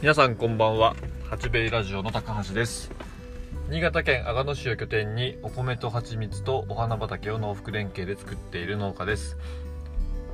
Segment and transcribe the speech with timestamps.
[0.00, 0.96] 皆さんこんばんは。
[1.28, 2.90] 八兵衛ラジオの高橋です。
[3.68, 9.36] 新潟県阿賀野市を拠点にお米と蜂蜜とお花畑を農福連携で作っている農家です。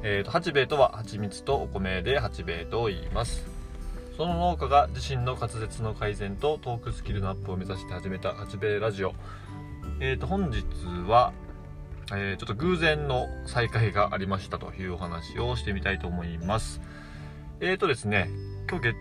[0.05, 3.45] えーと、八兵衛とは蜂蜜とお米で八兵衛と言います。
[4.16, 9.14] その農家が自身の滑舌の改善とトークスキルのアップを目指して始めた八兵衛ラジオ。
[9.98, 10.64] えーと本日
[11.09, 11.33] は
[12.12, 16.80] えー、ちょっと偶然の再会がありましたというお話をしてみたいと思います。
[17.58, 18.30] えーとですね、
[18.71, 18.94] 今日、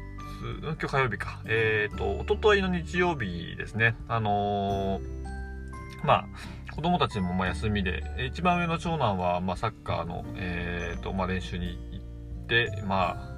[0.45, 1.41] 今日火曜日か。
[1.45, 3.95] えーと、おとといの日曜日ですね。
[4.08, 6.27] あのー、ま
[6.72, 12.05] あ、子供たちもま休みで、一番上の長男はまサッカーの、えーとまあ、練習に行っ
[12.48, 13.36] て、まあ、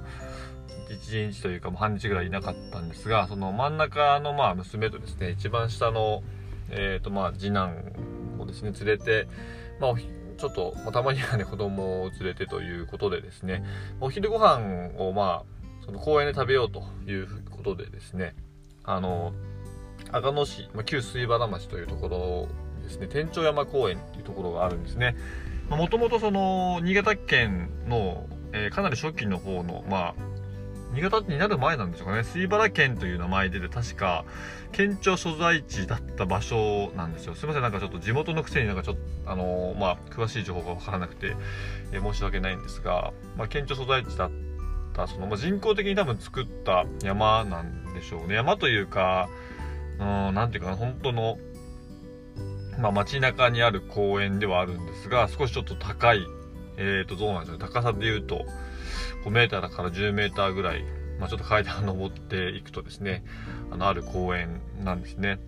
[0.90, 6.22] 1日というか半日ぐらいいなかったんですが、その真ん中のまあ娘とですね、一番下の、
[6.68, 7.74] えーとまあ、次男
[8.38, 9.28] をですね、連れて、
[9.80, 13.64] まあ、ちょっと、まあ、たまにはね、子供を連れてということでですね、
[14.00, 15.57] お昼ご飯をまあ、
[15.88, 18.34] その公園で食べようということでですね、
[18.84, 19.32] あの、
[20.12, 22.48] 阿賀野市、まあ、旧水原町というところ
[22.82, 25.16] ですね、天長山公園というところがあるんですね。
[25.70, 30.14] もともとその、新潟県の、えー、かなり初期の方の、まあ、
[30.92, 32.22] 新潟になる前なんでしょうかね。
[32.22, 34.26] 水原県という名前でで、確か、
[34.72, 37.34] 県庁所在地だった場所なんですよ。
[37.34, 41.34] すいません、なんかちょっと地元のくせになんかちょっと、あのー、まあ、詳しい情報がわからなくて、
[41.92, 44.47] えー、申し訳ないんですが、まあ、県庁所在地だった、
[45.06, 48.34] その、まあ、人工的に多分作った山なんでしょうね。
[48.34, 49.28] 山というか、
[49.98, 51.38] うん、なんていうかな、本当の、
[52.78, 56.26] まあ、街中にある公園ではあるんですが、少しちょっと高い、
[56.76, 57.58] えっ、ー、と、どうなんでしょう。
[57.58, 58.44] 高さで言うと、
[59.24, 60.84] 5メーターから10メーターぐらい、
[61.18, 63.24] まあ、ちょっと階段登っていくとですね、
[63.70, 65.38] あの、ある公園なんですね。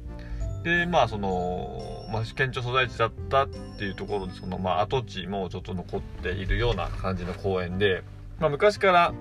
[0.65, 8.03] で、まあ、その、まあ、県庁所在地だったっていうところで、その、まあ、跡地もちょっと残っているような感じの公園で、
[8.39, 9.15] まあ、昔から、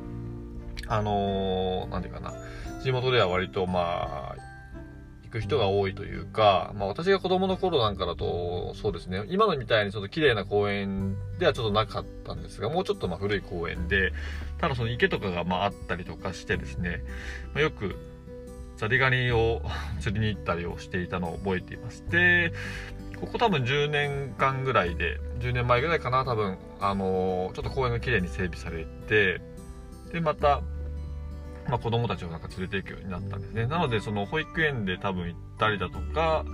[0.90, 2.34] あのー、なんていうかな、
[2.84, 4.36] 地元では割と、まあ、
[5.24, 14.12] 行く人が多いというか、まあ私が子供の頃なんかだと、そうですね、今のみたいにちょっと綺麗な公園ではちょっとなかったんですが、もうちょっとまあ古い公園で、
[14.58, 17.04] ただその池とかがまああったりとかしてですね、
[17.54, 17.96] まあ、よく
[18.78, 19.62] ザリガニを
[20.00, 22.04] 釣りに行ったりをしていたのを覚えています。
[22.10, 22.54] で、
[23.20, 29.42] ここ多分10年間ぐらいで、10年前ぐらいかな、多分、あのー、ちょっと公園が綺麗に整備されて、
[30.14, 30.62] で、また、
[31.70, 33.68] まあ、子供たちをなんか連れて行くようになったんですね。
[33.68, 36.46] なので、その保育園で多分行ったりだとか、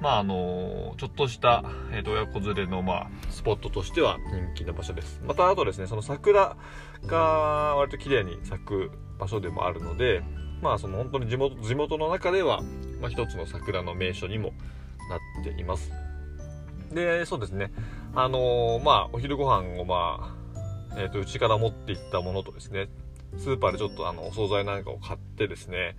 [0.00, 4.18] まあ、あの、ちょっとした、え、ー、と、親子連れの、まあ、スポットとしては
[4.54, 5.20] 人気の場所です。
[5.26, 6.56] また、あとですね、その桜
[7.06, 7.16] が
[7.76, 10.22] 割と綺麗に咲く場所でもあるので、
[10.62, 12.62] まあ、その本当に地元、地元の中では、
[13.00, 14.52] まあ、一つの桜の名所にも
[15.08, 15.90] なっています。
[16.92, 17.72] で、そうですね、
[18.14, 20.36] あの、まあ、お昼ご飯を、ま
[20.94, 22.88] あ、えっ、ー、と、うちから持っていったものとですね、
[23.38, 25.96] スーパーでちょっとあの、お惣菜なんかを買ってですね、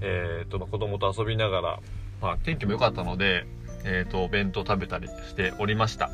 [0.00, 1.80] えっ、ー、と、ま、子供と遊びながら、
[2.20, 3.46] まあ、天気も良かったので、
[3.84, 6.10] えっ、ー、と、お弁当食べたりしておりました。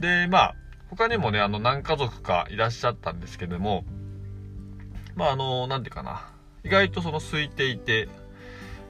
[0.00, 0.54] で、まあ、
[0.90, 3.84] 他にもね、あの、何家族かいらっしゃったんですけども、
[5.14, 6.30] まあ、あの、なんていうかな、
[6.64, 8.08] 意外とその空いていて、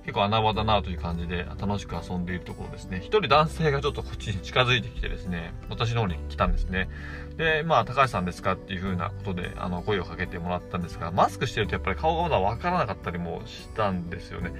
[0.08, 2.96] 結構穴場だなという感じで楽しく遊んでいるところですね。
[2.96, 6.88] 一人男性がちょっとこっちに近づいてきてですね、私の方に来たんですね。
[7.36, 14.54] で、まあ、高橋さんですかっていう風なことで、あの、声をかけてもらったんですが、マスクしてるとやっぱり顔がまだわからなかったりもしたんですよね。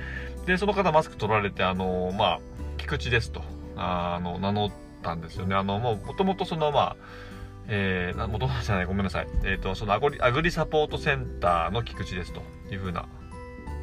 [0.45, 2.41] で、その方マスク取られて、あの、まあ、
[2.77, 3.43] 菊池ですと、
[3.75, 4.71] あの、名乗っ
[5.03, 5.55] たんですよね。
[5.55, 6.97] あの、もう、もともとその、まあ、
[7.69, 9.29] えー、もともとじゃない、ごめんなさい。
[9.45, 13.07] えっ、ー、と、そのアグリ、アグリサポートセンターの菊池ですという風な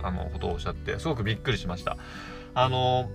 [0.05, 1.97] あの、ことをおっしゃって、すごくびっくりしました。
[2.53, 3.09] あの、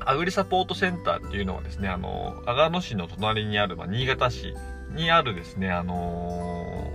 [0.00, 4.54] アグリサポートセンターっていうのはですね、あの、阿賀野市の隣にある、まあ、新潟市
[4.94, 6.90] にあるですね、あの、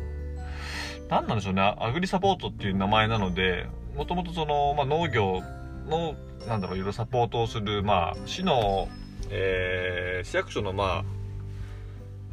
[1.10, 5.42] 何なんでしょうね、アグリサポートっていう名前なので、もともとその、まあ、農業
[5.88, 6.16] の、
[6.48, 8.88] なんだろう、いろいろサポートをする、まあ、市の、
[9.30, 11.04] えー、市役所の、ま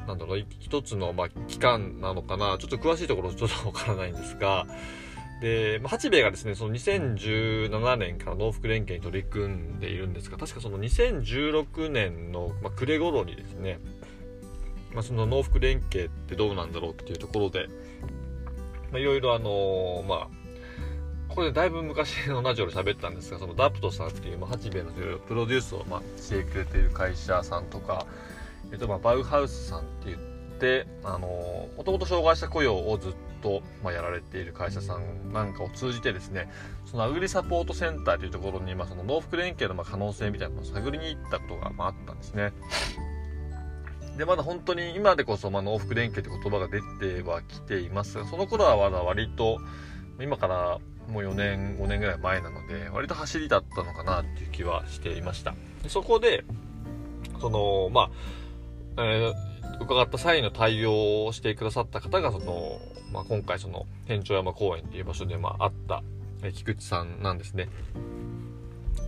[0.04, 4.66] あ、なんだろう、一つの、まあ、機関なのかな、ちょっと詳しいところちょっとわからないんですが、
[5.41, 13.81] で、まあ、八兵衛がですね、その2017年から農福連携に取り組んでいるんですが、確かその2016年の、まあ、暮れ頃にですね、
[14.92, 17.69] まあ、その農福連携ってどうなんだろうっていうところで、
[18.92, 20.28] まあ、いろいろあのー、まあ、
[21.28, 24.91] これだいぶ昔のラジオで喋ったんですが、そのダプトさんっていう、まあ、八兵衛の
[25.21, 28.07] プロデュースを、まあ、してくれている会社さんとか、
[28.72, 30.19] えっと、まあ、バウハウスさんって言っ
[30.59, 36.51] て、あのー、もともと障害者雇用をずっと、とまあ、やられている会社さんなんかを通じてですね、
[36.87, 42.53] そのアグリサポートセンターというところに、まあ、その農福連携のま可能性みたいなのを探りに行ったことが、まあ、あったんですね。
[44.16, 49.59] で、まだ本当に今でこそ、まあ、農福連携って言葉が出てはきていますが、その頃はまだ割と、
[50.21, 50.78] 今から
[51.10, 56.45] もう4年5年ぐらい前なので割と走りだったのかなっていう気はしていましたでそこで
[57.41, 58.10] そのま
[58.97, 59.34] あ、えー、
[59.80, 62.80] 伺った際の対応をしてくださった方がその、
[63.12, 66.03] まあ、今回その天長山公園っていう場所で、まあ、あった、
[66.53, 67.68] 菊池さんなんですね。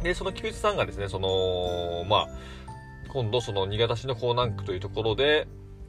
[0.03, 2.29] でその菊池さんがですねそのまあ
[3.09, 5.47] 今度その新潟市の江南区というところで、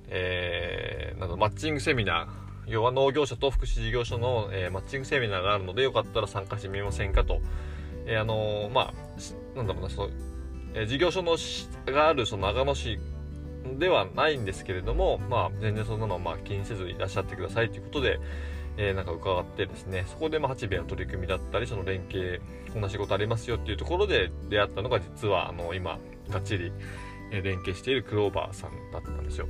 [0.08, 7.42] えー、なんマッチングセミナー要は農業者と福祉事業所の、えー、マッチングセミナーがあるのでよかったら参加してみませんかと、
[8.06, 10.10] えー、あの、まあなんだろうなその、
[10.76, 11.36] え事業所の
[11.86, 13.00] があるその長野市
[13.80, 18.20] ではないんですけれども、まあ、全然そんなのまあ気にせずいらっしゃってくださいということで、
[18.78, 26.00] えー、なんか伺ってですね、そこでまあ八兵衛の取り組みだったり、その連携、こんな仕事ありますよっていうところで出会ったのが実は、あの、今、
[26.30, 26.72] がっちり
[27.32, 29.48] 連携しているクローバーさんだったんですよ。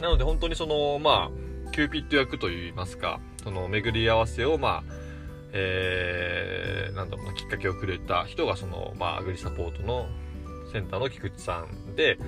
[0.00, 4.94] なので本当にその、まあ、キューピッド役といいますか、その巡り合わせを、まあ、
[5.52, 10.08] えー、なんだろうな、きっかけをくれた人が、その、まあ、アグリサポートの
[10.70, 12.18] センターの菊池さんで、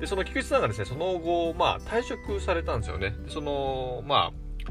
[0.00, 3.14] で、その菊池さんがですね、その後、まあ、退職されたんですよね。
[3.24, 4.70] でその、まあ、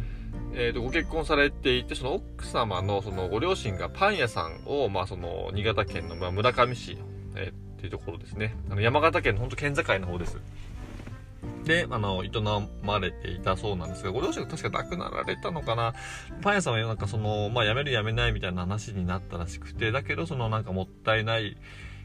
[0.54, 6.98] えーと、ご結婚されていて、その奥様のそのご両親がパン屋さんを、まあ、その新潟県の、まあ、村上市、
[7.36, 8.56] えー、っていうところですね。
[8.70, 10.38] あの山形県の本当県境の方です。
[11.64, 12.30] で、あの、営
[12.84, 15.94] まれていたそうなんですが、ご両親が確か亡くなられたのかな。
[16.42, 21.58] パン屋さんはなんかその、まあ、辞める辞めないみたいな話になったらしくて、だけどそのなんかもったいない、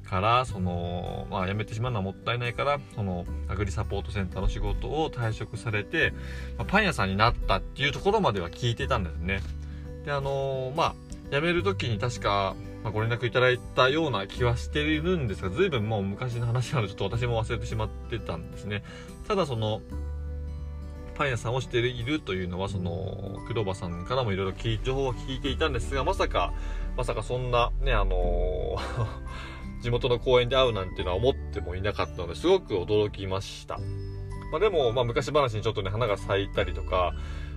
[0.04, 6.12] からその、まあ、辞めてしまうのはもったいないからそのアグリサポートセンターの仕事を退職されて、
[6.58, 9.40] まあ、パン屋さんになったっていうところまでは聞いてたんですね。
[10.04, 10.94] であのー、まあ
[11.30, 18.84] 辞める時に確か、まあ、ご連絡いただいたような気はしているんですが随分もう昔の話なのでちょっと私も忘れてしまってたんですね。
[19.26, 19.80] ただその
[21.14, 26.52] パン屋さんをしているというのはその黒羽さんからもいろいろ情報を聞いていたんですがまさか
[26.96, 29.53] まさかそんなねあのー
[29.84, 33.78] 地元の公園で会うなんていうのは思ってもいなかったのですごく驚きました。
[34.50, 37.12] まあ、でも、まあ、昔話にちょっとね、花が咲いたりとか、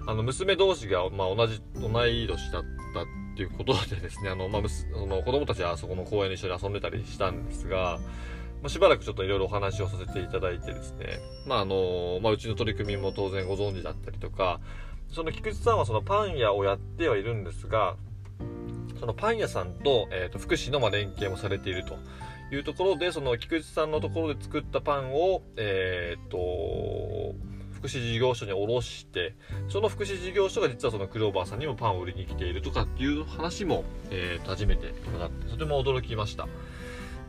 [0.05, 2.63] あの、娘同士が、まあ、同じ、同い年だっ
[2.93, 3.05] たっ
[3.37, 7.99] ていうことでですね、あの、まあ、その子供たちはあそこの公園で一緒に遊んでたりしたんですが、
[8.61, 14.59] まあ、しばらくちょっといろいろお話をさせていただいてですね、まあ、あの、まあ、うちの取り組みも当然ご存知だったりとか、
[15.13, 17.95] その菊池さんはそのパン屋をやってはいるんですが、
[18.99, 21.97] そのパン屋さんと,、えーと、福祉のま連携もされていると
[22.51, 27.35] いうところでその菊池さんのところで作ったパンを、えーと、
[27.73, 29.35] 福祉事業所に卸して
[29.67, 36.47] その福祉事業所が実はそのクローバーさんにもパンを売りに来ているとかっていう話も、えーと初めて伺ってとても驚きました。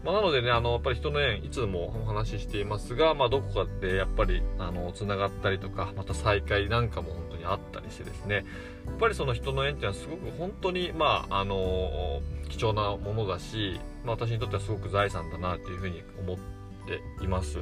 [0.09, 8.47] まあ、なのでね、あの、やっぱり人の縁、いつもお話ししていますが、まあ、どこかでやっぱり、あの、繋がったりとか、また再会なんかも本当にあったりしてですね、
[8.87, 16.37] やっぱりその人の縁っていうのはすごく本当に、まあ、あの、貴重なものだし、まあ、私にとってはすごく財産だなっていうふうに思っ
[17.19, 17.59] ています。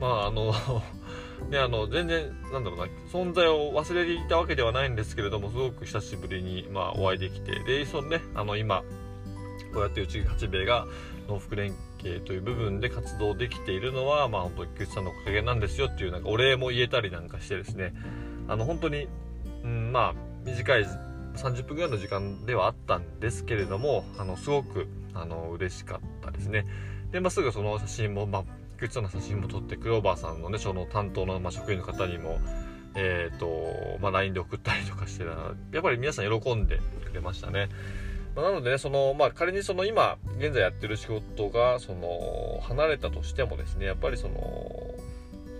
[0.00, 0.54] まあ、あの
[1.50, 8.84] ね、あの、全然、なんだろうな、存在を忘れていたわけではないんですけれども、すごく久しぶりに、まあ、お会いできて、で、そのね、あの、今、
[9.72, 10.86] こうやって内八兵衛が、
[11.28, 17.94] 農福連携という部分で活動できているのは、まあ、本当に菊池さんのおかげなんですよっていうなんかお礼も言えたりなんかしてですね
[18.48, 19.08] あの本当に、
[19.64, 20.84] うん、まあ短い
[21.36, 26.66] 30分ぐらいの時間ではあったんですけれどもあのすごくあの嬉しかったですね
[27.12, 28.44] で、まあ、すぐその写真も、まあ、
[28.76, 32.38] 菊池さんの写真も撮ってクローバーさんのねその担当の、まあ、職員の方にも
[32.94, 37.70] え、ー、と、まあ、LINE で送ったりとかしてた、やっぱり皆さん喜んでくれましたね。
[38.34, 44.94] まあ、なのでね、その、まあ、仮にその今、現在やってる仕事が、その、離れたとしてもですね、やっぱりその、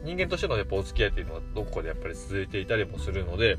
[0.04, 3.56] 人間としてのやっぱお付き合いというのはどこかでやっぱり続いていたりもするので、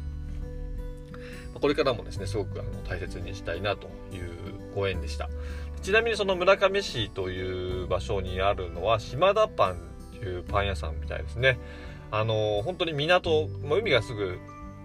[1.53, 5.29] まこれからもですね、すごくあの大切にしたいなというご縁でした。
[5.81, 9.75] ちなみにその村上市という場所にあるのは、島田パンっ
[10.11, 11.59] ていうパン屋さんみたいですね。
[12.11, 14.39] あの、本当に港、まあ、海がすぐ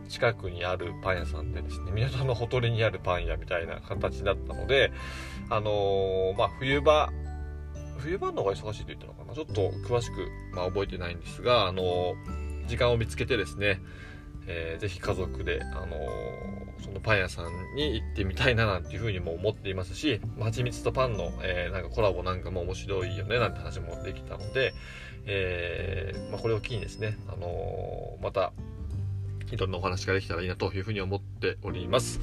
[0.08, 4.92] 近くにあるパン屋さんでですね、港のほとりにあるパン屋みたいな形だったので、
[5.50, 7.10] あのー、まあ、冬場、
[7.98, 9.34] 冬場の方が忙しいと言ったのかな。
[9.34, 13.80] ちょっと詳しく、まあ、覚えてないんですが、あのー、時間を見つけてですね、
[14.46, 24.72] えー、ぜひ家族で、あのー、そのパン屋さんに行ってみたいななんていうふうにも思っていますし、蜂蜜とパンの、えー、なんかコラボなんかも面白いよねなんて話もできたので、
[25.26, 28.52] えー、まあ、これを機にですね、あのまた
[29.50, 32.20] いろんなお話ができたらいいなというふうに思っております。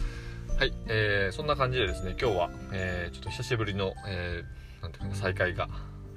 [0.58, 5.68] はい、えー、そんな感じでですね、今日は、えー、ちょっと久しぶりの、えー、なんていうか再会が、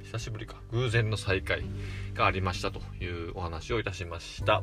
[0.04, 1.64] 久しぶりか、偶然の再会
[2.14, 4.62] がありましたというお話をいたしました。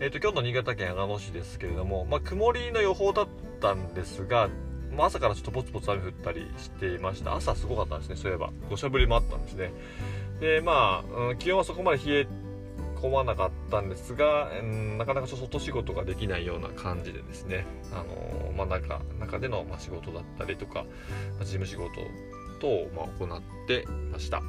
[0.00, 3.28] えーと、今日の新潟県阿賀野市ですけれども、まあ、曇りの予報だっ
[3.60, 4.48] たんですが、
[4.96, 9.72] まあ、朝からちょっとポツポツ雨降ったりしていました朝すごかったんですねそういえば土砂降りもあったんですね
[10.40, 12.26] でまあ、うん、気温はそこまで冷え
[12.98, 20.84] 込まなかったんですが、うん、なかなか外仕事ができないような感じでですね、あのー、まあ、中中での、ま仕事だったりとか、
[21.38, 21.90] ま事務仕事
[22.60, 24.42] 等を、ま行ってました。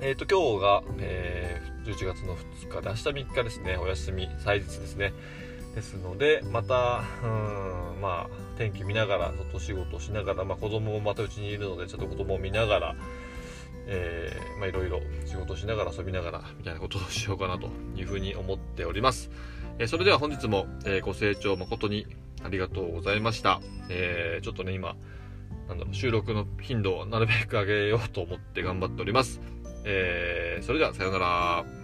[0.00, 5.12] えっ、ー、と今日が、えー、11月の2日で明日3日ですねお休み祭日ですね。
[5.74, 12.96] ですのでまたうんまあ天気見ながら外仕事をしながら、まあ、子供もまたうちにいるのでちょっと子供を見ながら
[13.86, 19.30] え、まいろいろ仕事しながら遊びながらみたいなことをしようかなというふうに思っております。
[19.78, 22.06] えー、それでは本日も、えー、ご清聴誠に
[22.44, 23.60] ありがとうございました。
[23.88, 24.96] えー、ちょっとね今、
[25.68, 29.40] なんだろう、収録の頻度をなるべく上げようと思って頑張っております。
[29.84, 31.81] えー、それではさようなら。